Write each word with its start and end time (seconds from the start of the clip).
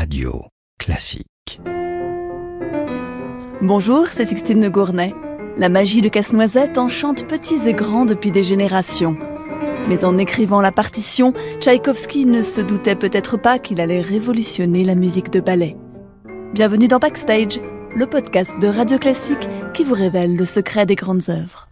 Radio 0.00 0.46
Classique. 0.78 1.60
Bonjour, 3.60 4.06
c'est 4.06 4.24
Sixtine 4.24 4.66
Gournay. 4.70 5.12
La 5.58 5.68
magie 5.68 6.00
de 6.00 6.08
Casse-Noisette 6.08 6.78
enchante 6.78 7.28
petits 7.28 7.68
et 7.68 7.74
grands 7.74 8.06
depuis 8.06 8.30
des 8.30 8.42
générations. 8.42 9.18
Mais 9.90 10.02
en 10.02 10.16
écrivant 10.16 10.62
la 10.62 10.72
partition, 10.72 11.34
Tchaïkovski 11.60 12.24
ne 12.24 12.42
se 12.42 12.62
doutait 12.62 12.96
peut-être 12.96 13.36
pas 13.36 13.58
qu'il 13.58 13.78
allait 13.78 14.00
révolutionner 14.00 14.84
la 14.84 14.94
musique 14.94 15.30
de 15.30 15.40
ballet. 15.40 15.76
Bienvenue 16.54 16.88
dans 16.88 16.98
Backstage, 16.98 17.60
le 17.94 18.06
podcast 18.06 18.58
de 18.58 18.68
Radio 18.68 18.98
Classique 18.98 19.50
qui 19.74 19.84
vous 19.84 19.92
révèle 19.92 20.34
le 20.34 20.46
secret 20.46 20.86
des 20.86 20.96
grandes 20.96 21.28
œuvres. 21.28 21.68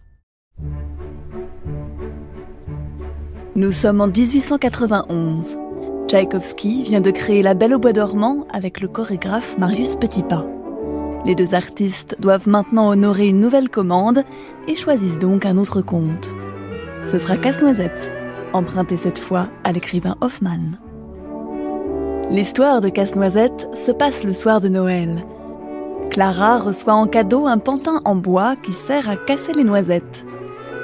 Nous 3.55 3.71
sommes 3.71 4.01
en 4.01 4.07
1891. 4.07 5.57
Tchaïkovski 6.09 6.81
vient 6.81 7.01
de 7.01 7.11
créer 7.11 7.43
La 7.43 7.53
Belle 7.53 7.75
au 7.75 7.77
Bois 7.77 7.93
dormant 7.93 8.47
avec 8.51 8.81
le 8.81 8.87
chorégraphe 8.87 9.55
Marius 9.59 9.95
Petitpas. 9.95 10.43
Les 11.23 11.35
deux 11.35 11.53
artistes 11.53 12.15
doivent 12.19 12.49
maintenant 12.49 12.89
honorer 12.89 13.27
une 13.27 13.39
nouvelle 13.39 13.69
commande 13.69 14.23
et 14.67 14.75
choisissent 14.75 15.19
donc 15.19 15.45
un 15.45 15.59
autre 15.59 15.83
conte. 15.83 16.33
Ce 17.05 17.19
sera 17.19 17.37
Casse-Noisette, 17.37 18.11
emprunté 18.53 18.97
cette 18.97 19.19
fois 19.19 19.49
à 19.63 19.71
l'écrivain 19.71 20.15
Hoffmann. 20.21 20.79
L'histoire 22.31 22.81
de 22.81 22.89
Casse-Noisette 22.89 23.69
se 23.75 23.91
passe 23.91 24.23
le 24.23 24.33
soir 24.33 24.61
de 24.61 24.69
Noël. 24.69 25.23
Clara 26.09 26.57
reçoit 26.57 26.95
en 26.95 27.05
cadeau 27.05 27.45
un 27.45 27.59
pantin 27.59 28.01
en 28.03 28.15
bois 28.15 28.55
qui 28.55 28.73
sert 28.73 29.11
à 29.11 29.15
casser 29.15 29.53
les 29.53 29.63
noisettes. 29.63 30.25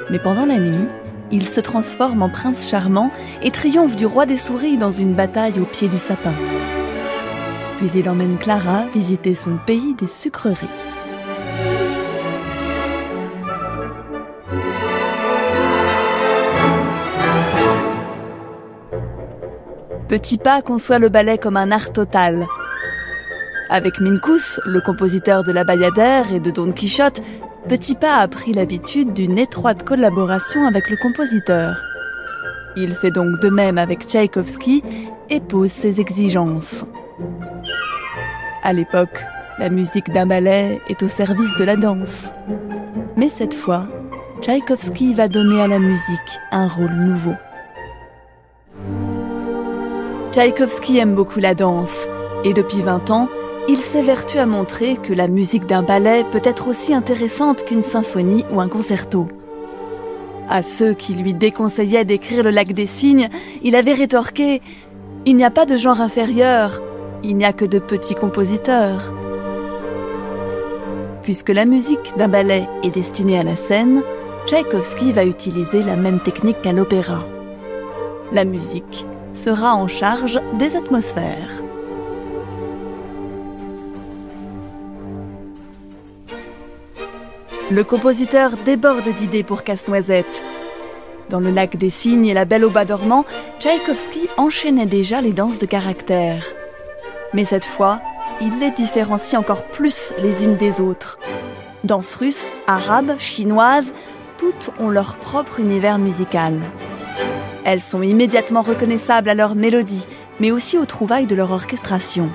Mais 0.08 0.20
pendant 0.20 0.46
la 0.46 0.60
nuit, 0.60 0.86
il 1.30 1.46
se 1.46 1.60
transforme 1.60 2.22
en 2.22 2.28
prince 2.28 2.68
charmant 2.68 3.10
et 3.42 3.50
triomphe 3.50 3.96
du 3.96 4.06
roi 4.06 4.26
des 4.26 4.36
souris 4.36 4.76
dans 4.76 4.92
une 4.92 5.14
bataille 5.14 5.58
au 5.60 5.64
pied 5.64 5.88
du 5.88 5.98
sapin. 5.98 6.34
Puis 7.78 7.90
il 7.94 8.08
emmène 8.08 8.38
Clara 8.38 8.86
visiter 8.94 9.34
son 9.34 9.58
pays 9.66 9.94
des 9.94 10.06
sucreries. 10.06 10.66
Petit 20.08 20.38
Pas 20.38 20.62
conçoit 20.62 21.00
le 21.00 21.08
ballet 21.08 21.36
comme 21.36 21.56
un 21.56 21.72
art 21.72 21.92
total. 21.92 22.46
Avec 23.68 24.00
Minkus, 24.00 24.60
le 24.64 24.80
compositeur 24.80 25.42
de 25.42 25.50
La 25.50 25.64
Bayadère 25.64 26.32
et 26.32 26.38
de 26.38 26.52
Don 26.52 26.70
Quichotte, 26.70 27.20
Petit 27.68 27.96
Pas 27.96 28.18
a 28.18 28.28
pris 28.28 28.52
l'habitude 28.52 29.12
d'une 29.12 29.38
étroite 29.38 29.82
collaboration 29.82 30.64
avec 30.66 30.88
le 30.88 30.96
compositeur. 30.96 31.82
Il 32.76 32.94
fait 32.94 33.10
donc 33.10 33.40
de 33.40 33.48
même 33.48 33.76
avec 33.76 34.06
Tchaïkovski 34.06 34.84
et 35.30 35.40
pose 35.40 35.72
ses 35.72 36.00
exigences. 36.00 36.86
À 38.62 38.72
l'époque, 38.72 39.24
la 39.58 39.68
musique 39.68 40.12
d'un 40.12 40.26
ballet 40.26 40.80
est 40.88 41.02
au 41.02 41.08
service 41.08 41.56
de 41.58 41.64
la 41.64 41.74
danse. 41.74 42.30
Mais 43.16 43.28
cette 43.28 43.54
fois, 43.54 43.88
Tchaïkovski 44.42 45.14
va 45.14 45.26
donner 45.26 45.60
à 45.60 45.66
la 45.66 45.80
musique 45.80 46.38
un 46.52 46.68
rôle 46.68 46.94
nouveau. 46.94 47.34
Tchaïkovski 50.30 50.98
aime 50.98 51.16
beaucoup 51.16 51.40
la 51.40 51.54
danse 51.54 52.06
et 52.44 52.52
depuis 52.52 52.82
20 52.82 53.10
ans, 53.10 53.28
il 53.68 53.78
s'évertue 53.78 54.38
à 54.38 54.46
montrer 54.46 54.96
que 54.96 55.12
la 55.12 55.28
musique 55.28 55.66
d'un 55.66 55.82
ballet 55.82 56.24
peut 56.30 56.42
être 56.44 56.68
aussi 56.68 56.94
intéressante 56.94 57.64
qu'une 57.64 57.82
symphonie 57.82 58.44
ou 58.52 58.60
un 58.60 58.68
concerto. 58.68 59.28
À 60.48 60.62
ceux 60.62 60.94
qui 60.94 61.14
lui 61.14 61.34
déconseillaient 61.34 62.04
d'écrire 62.04 62.44
le 62.44 62.50
lac 62.50 62.72
des 62.72 62.86
cygnes, 62.86 63.28
il 63.64 63.74
avait 63.74 63.94
rétorqué⁇ 63.94 64.56
Il 65.24 65.36
n'y 65.36 65.44
a 65.44 65.50
pas 65.50 65.66
de 65.66 65.76
genre 65.76 66.00
inférieur, 66.00 66.80
il 67.24 67.36
n'y 67.36 67.44
a 67.44 67.52
que 67.52 67.64
de 67.64 67.80
petits 67.80 68.14
compositeurs. 68.14 69.12
Puisque 71.22 71.50
la 71.50 71.64
musique 71.64 72.12
d'un 72.16 72.28
ballet 72.28 72.68
est 72.84 72.90
destinée 72.90 73.40
à 73.40 73.42
la 73.42 73.56
scène, 73.56 74.02
Tchaïkovski 74.46 75.12
va 75.12 75.24
utiliser 75.24 75.82
la 75.82 75.96
même 75.96 76.20
technique 76.20 76.62
qu'à 76.62 76.72
l'opéra. 76.72 77.26
La 78.30 78.44
musique 78.44 79.04
sera 79.34 79.74
en 79.74 79.88
charge 79.88 80.40
des 80.56 80.76
atmosphères. 80.76 81.65
Le 87.68 87.82
compositeur 87.82 88.52
déborde 88.64 89.08
d'idées 89.08 89.42
pour 89.42 89.64
Casse-Noisette. 89.64 90.44
Dans 91.30 91.40
le 91.40 91.50
lac 91.50 91.76
des 91.76 91.90
cygnes 91.90 92.26
et 92.26 92.34
la 92.34 92.44
Belle 92.44 92.64
au 92.64 92.70
bas 92.70 92.84
dormant, 92.84 93.24
Tchaïkovski 93.58 94.28
enchaînait 94.36 94.86
déjà 94.86 95.20
les 95.20 95.32
danses 95.32 95.58
de 95.58 95.66
caractère. 95.66 96.46
Mais 97.34 97.44
cette 97.44 97.64
fois, 97.64 98.00
il 98.40 98.60
les 98.60 98.70
différencie 98.70 99.36
encore 99.36 99.64
plus 99.64 100.12
les 100.22 100.44
unes 100.44 100.56
des 100.56 100.80
autres. 100.80 101.18
Danses 101.82 102.14
russes, 102.14 102.52
arabes, 102.68 103.18
chinoises, 103.18 103.92
toutes 104.38 104.70
ont 104.78 104.88
leur 104.90 105.16
propre 105.16 105.58
univers 105.58 105.98
musical. 105.98 106.60
Elles 107.64 107.82
sont 107.82 108.02
immédiatement 108.02 108.62
reconnaissables 108.62 109.28
à 109.28 109.34
leur 109.34 109.56
mélodie, 109.56 110.06
mais 110.38 110.52
aussi 110.52 110.78
aux 110.78 110.86
trouvailles 110.86 111.26
de 111.26 111.34
leur 111.34 111.50
orchestration. 111.50 112.30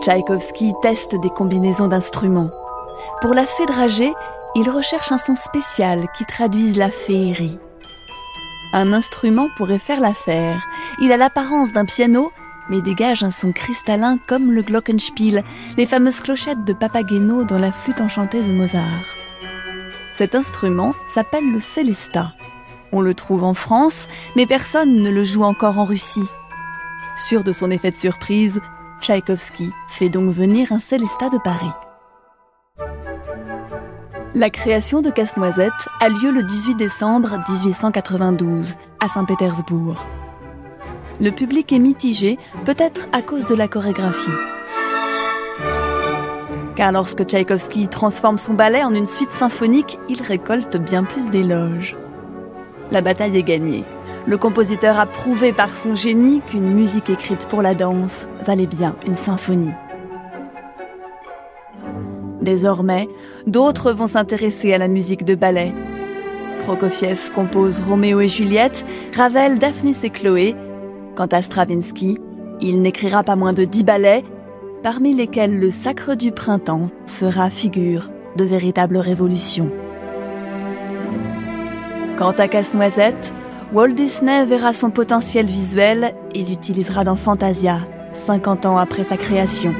Tchaïkovski 0.00 0.72
teste 0.80 1.20
des 1.20 1.28
combinaisons 1.28 1.88
d'instruments. 1.88 2.50
Pour 3.20 3.34
la 3.34 3.46
fée 3.46 3.66
dragée, 3.66 4.12
il 4.54 4.68
recherche 4.68 5.12
un 5.12 5.18
son 5.18 5.34
spécial 5.34 6.06
qui 6.14 6.24
traduise 6.24 6.76
la 6.76 6.90
féerie. 6.90 7.58
Un 8.72 8.92
instrument 8.92 9.48
pourrait 9.56 9.78
faire 9.78 10.00
l'affaire. 10.00 10.66
Il 11.00 11.12
a 11.12 11.16
l'apparence 11.16 11.72
d'un 11.72 11.84
piano, 11.84 12.32
mais 12.68 12.80
dégage 12.80 13.22
un 13.22 13.30
son 13.30 13.52
cristallin 13.52 14.16
comme 14.28 14.52
le 14.52 14.62
glockenspiel, 14.62 15.44
les 15.76 15.86
fameuses 15.86 16.20
clochettes 16.20 16.64
de 16.64 16.72
Papageno 16.72 17.44
dans 17.44 17.58
la 17.58 17.72
flûte 17.72 18.00
enchantée 18.00 18.42
de 18.42 18.52
Mozart. 18.52 19.16
Cet 20.12 20.34
instrument 20.34 20.94
s'appelle 21.12 21.50
le 21.52 21.60
Célesta. 21.60 22.34
On 22.92 23.00
le 23.00 23.14
trouve 23.14 23.44
en 23.44 23.54
France, 23.54 24.08
mais 24.36 24.46
personne 24.46 24.96
ne 24.96 25.10
le 25.10 25.24
joue 25.24 25.44
encore 25.44 25.78
en 25.78 25.84
Russie. 25.84 26.28
Sûr 27.28 27.44
de 27.44 27.52
son 27.52 27.70
effet 27.70 27.90
de 27.90 27.96
surprise, 27.96 28.60
Tchaïkovski 29.00 29.72
fait 29.88 30.08
donc 30.08 30.30
venir 30.30 30.72
un 30.72 30.80
Célesta 30.80 31.28
de 31.28 31.38
Paris. 31.38 31.72
La 34.32 34.48
création 34.48 35.00
de 35.00 35.10
Casse-Noisette 35.10 35.72
a 35.98 36.08
lieu 36.08 36.30
le 36.30 36.44
18 36.44 36.76
décembre 36.76 37.40
1892 37.48 38.76
à 39.00 39.08
Saint-Pétersbourg. 39.08 40.06
Le 41.20 41.32
public 41.32 41.72
est 41.72 41.80
mitigé, 41.80 42.38
peut-être 42.64 43.08
à 43.10 43.22
cause 43.22 43.44
de 43.46 43.56
la 43.56 43.66
chorégraphie. 43.66 44.30
Car 46.76 46.92
lorsque 46.92 47.24
Tchaïkovski 47.24 47.88
transforme 47.88 48.38
son 48.38 48.54
ballet 48.54 48.84
en 48.84 48.94
une 48.94 49.04
suite 49.04 49.32
symphonique, 49.32 49.98
il 50.08 50.22
récolte 50.22 50.76
bien 50.76 51.02
plus 51.02 51.28
d'éloges. 51.28 51.96
La 52.92 53.00
bataille 53.00 53.36
est 53.36 53.42
gagnée. 53.42 53.82
Le 54.28 54.36
compositeur 54.36 55.00
a 55.00 55.06
prouvé 55.06 55.52
par 55.52 55.74
son 55.74 55.96
génie 55.96 56.40
qu'une 56.40 56.72
musique 56.72 57.10
écrite 57.10 57.46
pour 57.48 57.62
la 57.62 57.74
danse 57.74 58.28
valait 58.46 58.66
bien 58.66 58.94
une 59.08 59.16
symphonie. 59.16 59.74
Désormais, 62.42 63.08
d'autres 63.46 63.92
vont 63.92 64.08
s'intéresser 64.08 64.72
à 64.72 64.78
la 64.78 64.88
musique 64.88 65.24
de 65.24 65.34
ballet. 65.34 65.72
Prokofiev 66.62 67.30
compose 67.34 67.80
Roméo 67.80 68.20
et 68.20 68.28
Juliette, 68.28 68.84
Ravel, 69.16 69.58
Daphnis 69.58 69.96
et 70.02 70.10
Chloé. 70.10 70.54
Quant 71.16 71.26
à 71.26 71.42
Stravinsky, 71.42 72.18
il 72.60 72.82
n'écrira 72.82 73.22
pas 73.22 73.36
moins 73.36 73.52
de 73.52 73.64
dix 73.64 73.84
ballets, 73.84 74.24
parmi 74.82 75.14
lesquels 75.14 75.58
le 75.58 75.70
Sacre 75.70 76.14
du 76.14 76.32
Printemps 76.32 76.88
fera 77.06 77.50
figure 77.50 78.10
de 78.36 78.44
véritable 78.44 78.96
révolution. 78.96 79.70
Quant 82.16 82.32
à 82.32 82.48
Casse-Noisette, 82.48 83.32
Walt 83.72 83.92
Disney 83.92 84.44
verra 84.44 84.72
son 84.72 84.90
potentiel 84.90 85.46
visuel 85.46 86.14
et 86.34 86.42
l'utilisera 86.42 87.04
dans 87.04 87.16
Fantasia, 87.16 87.78
50 88.12 88.66
ans 88.66 88.76
après 88.76 89.04
sa 89.04 89.16
création. 89.16 89.74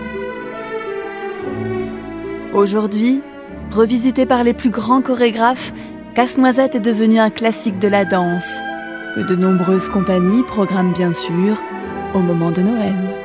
Aujourd'hui, 2.53 3.23
revisité 3.71 4.27
par 4.27 4.43
les 4.43 4.55
plus 4.55 4.71
grands 4.71 5.03
chorégraphes, 5.03 5.73
Casse-Noisette 6.17 6.75
est 6.75 6.81
devenu 6.81 7.21
un 7.21 7.31
classique 7.31 7.79
de 7.79 7.87
la 7.87 8.05
danse, 8.05 8.61
que 9.15 9.21
de 9.21 9.37
nombreuses 9.37 9.89
compagnies 9.89 10.43
programment 10.43 10.93
bien 10.93 11.13
sûr 11.13 11.63
au 12.13 12.19
moment 12.19 12.51
de 12.51 12.63
Noël. 12.63 13.20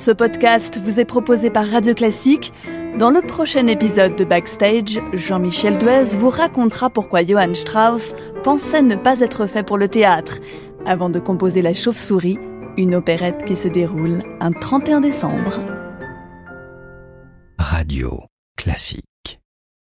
Ce 0.00 0.10
podcast 0.10 0.80
vous 0.82 0.98
est 0.98 1.04
proposé 1.04 1.50
par 1.50 1.66
Radio 1.66 1.92
Classique. 1.92 2.54
Dans 2.98 3.10
le 3.10 3.20
prochain 3.20 3.66
épisode 3.66 4.16
de 4.16 4.24
Backstage, 4.24 4.98
Jean-Michel 5.12 5.76
Duez 5.76 6.16
vous 6.18 6.30
racontera 6.30 6.88
pourquoi 6.88 7.22
Johann 7.22 7.54
Strauss 7.54 8.14
pensait 8.42 8.80
ne 8.80 8.94
pas 8.94 9.20
être 9.20 9.46
fait 9.46 9.62
pour 9.62 9.76
le 9.76 9.88
théâtre, 9.88 10.38
avant 10.86 11.10
de 11.10 11.18
composer 11.18 11.60
La 11.60 11.74
Chauve-souris, 11.74 12.38
une 12.78 12.94
opérette 12.94 13.44
qui 13.44 13.56
se 13.56 13.68
déroule 13.68 14.22
un 14.40 14.52
31 14.52 15.02
décembre. 15.02 15.60
Radio 17.58 18.22
Classique. 18.56 19.09